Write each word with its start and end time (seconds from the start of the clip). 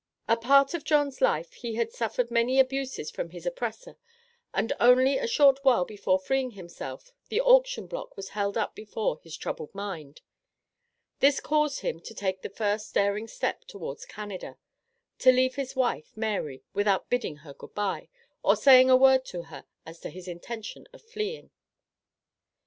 A 0.27 0.35
part 0.35 0.73
of 0.73 0.83
John's 0.83 1.21
life 1.21 1.53
he 1.53 1.75
had 1.75 1.91
suffered 1.93 2.31
many 2.31 2.59
abuses 2.59 3.11
from 3.11 3.29
his 3.29 3.45
oppressor, 3.45 3.97
and 4.51 4.73
only 4.79 5.19
a 5.19 5.27
short 5.27 5.59
while 5.63 5.85
before 5.85 6.17
freeing 6.17 6.49
himself, 6.53 7.11
the 7.29 7.39
auction 7.39 7.85
block 7.85 8.17
was 8.17 8.29
held 8.29 8.57
up 8.57 8.73
before 8.73 9.19
his 9.19 9.37
troubled 9.37 9.75
mind. 9.75 10.21
This 11.19 11.39
caused 11.39 11.81
him 11.81 11.99
to 11.99 12.15
take 12.15 12.41
the 12.41 12.49
first 12.49 12.91
daring 12.95 13.27
step 13.27 13.65
towards 13.65 14.07
Canada, 14.07 14.57
to 15.19 15.31
leave 15.31 15.53
his 15.53 15.75
wife, 15.75 16.11
Mary, 16.15 16.63
without 16.73 17.11
bidding 17.11 17.35
her 17.45 17.53
good 17.53 17.75
bye, 17.75 18.09
or 18.41 18.55
saying 18.55 18.89
a 18.89 18.97
word 18.97 19.23
to 19.25 19.43
her 19.43 19.65
as 19.85 19.99
to 19.99 20.09
his 20.09 20.27
intention 20.27 20.87
of 20.93 21.03
fleeing. 21.03 21.51